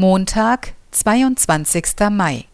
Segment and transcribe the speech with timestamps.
[0.00, 1.84] Montag, 22.
[2.10, 2.46] Mai.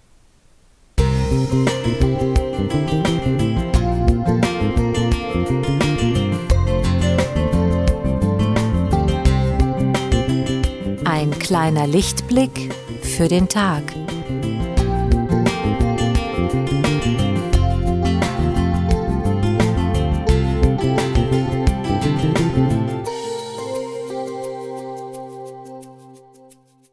[11.04, 13.84] Ein kleiner Lichtblick für den Tag.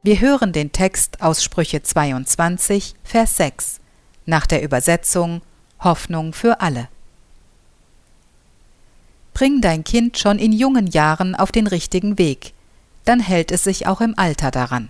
[0.06, 3.80] Wir hören den Text aus Sprüche 22, Vers 6
[4.26, 5.42] nach der Übersetzung
[5.80, 6.90] Hoffnung für alle.
[9.34, 12.52] Bring dein Kind schon in jungen Jahren auf den richtigen Weg,
[13.06, 14.90] dann hält es sich auch im Alter daran.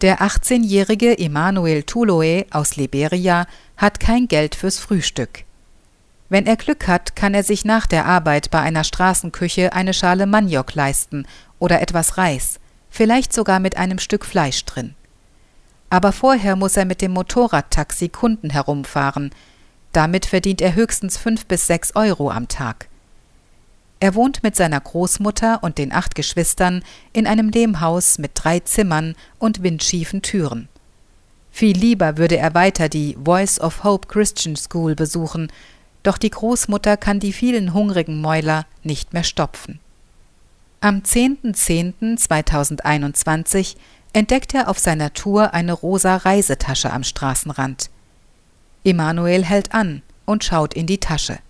[0.00, 5.44] Der 18-jährige Emmanuel Tuloe aus Liberia hat kein Geld fürs Frühstück.
[6.30, 10.24] Wenn er Glück hat, kann er sich nach der Arbeit bei einer Straßenküche eine Schale
[10.24, 11.26] Maniok leisten
[11.58, 12.58] oder etwas Reis,
[12.90, 14.94] vielleicht sogar mit einem Stück Fleisch drin.
[15.90, 19.30] Aber vorher muss er mit dem Motorradtaxi Kunden herumfahren.
[19.92, 22.88] Damit verdient er höchstens fünf bis sechs Euro am Tag.
[23.98, 29.14] Er wohnt mit seiner Großmutter und den acht Geschwistern in einem Lehmhaus mit drei Zimmern
[29.38, 30.68] und windschiefen Türen.
[31.50, 35.50] Viel lieber würde er weiter die Voice of Hope Christian School besuchen,
[36.02, 39.80] doch die Großmutter kann die vielen hungrigen Mäuler nicht mehr stopfen.
[40.86, 43.74] Am 10.10.2021
[44.12, 47.90] entdeckt er auf seiner Tour eine rosa Reisetasche am Straßenrand.
[48.84, 51.40] Emanuel hält an und schaut in die Tasche.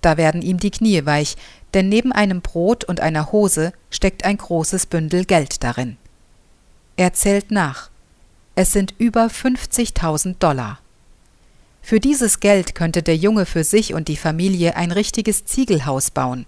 [0.00, 1.34] Da werden ihm die Knie weich,
[1.74, 5.96] denn neben einem Brot und einer Hose steckt ein großes Bündel Geld darin.
[6.96, 7.90] Er zählt nach.
[8.54, 10.78] Es sind über 50.000 Dollar.
[11.82, 16.46] Für dieses Geld könnte der Junge für sich und die Familie ein richtiges Ziegelhaus bauen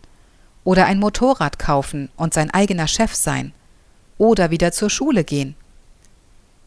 [0.68, 3.54] oder ein Motorrad kaufen und sein eigener Chef sein
[4.18, 5.54] oder wieder zur Schule gehen.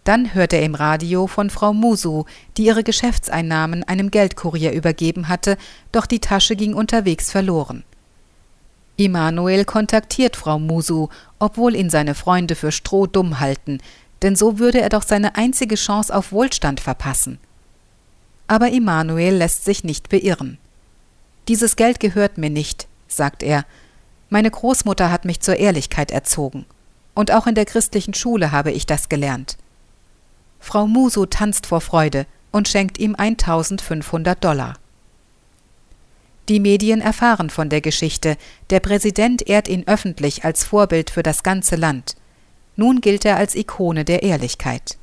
[0.06, 2.24] Dann hört er im Radio von Frau Musu,
[2.58, 5.56] die ihre Geschäftseinnahmen einem Geldkurier übergeben hatte,
[5.92, 7.84] doch die Tasche ging unterwegs verloren.
[8.98, 13.84] Immanuel kontaktiert Frau Musu, obwohl ihn seine Freunde für strohdumm halten,
[14.24, 17.38] denn so würde er doch seine einzige Chance auf Wohlstand verpassen.
[18.48, 20.58] Aber Immanuel lässt sich nicht beirren.
[21.48, 23.64] Dieses Geld gehört mir nicht, sagt er,
[24.32, 26.66] meine Großmutter hat mich zur Ehrlichkeit erzogen.
[27.14, 29.58] Und auch in der christlichen Schule habe ich das gelernt.
[30.62, 34.76] Frau Muso tanzt vor Freude und schenkt ihm 1500 Dollar.
[36.48, 38.38] Die Medien erfahren von der Geschichte.
[38.70, 42.16] Der Präsident ehrt ihn öffentlich als Vorbild für das ganze Land.
[42.78, 44.98] Nun gilt er als Ikone der Ehrlichkeit.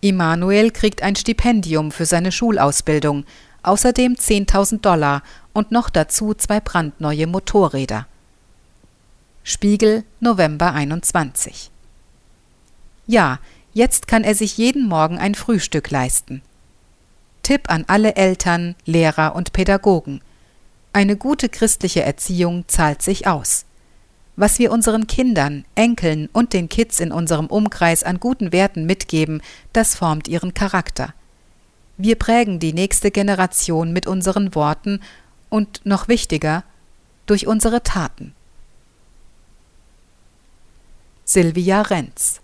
[0.00, 3.24] Immanuel kriegt ein Stipendium für seine Schulausbildung,
[3.62, 8.08] außerdem 10.000 Dollar und noch dazu zwei brandneue Motorräder.
[9.44, 11.72] Spiegel, November 21.
[13.08, 13.40] Ja,
[13.72, 16.42] jetzt kann er sich jeden Morgen ein Frühstück leisten.
[17.42, 20.20] Tipp an alle Eltern, Lehrer und Pädagogen.
[20.92, 23.64] Eine gute christliche Erziehung zahlt sich aus.
[24.36, 29.42] Was wir unseren Kindern, Enkeln und den Kids in unserem Umkreis an guten Werten mitgeben,
[29.72, 31.14] das formt ihren Charakter.
[31.96, 35.00] Wir prägen die nächste Generation mit unseren Worten
[35.48, 36.62] und, noch wichtiger,
[37.26, 38.36] durch unsere Taten.
[41.32, 42.42] Silvia Renz.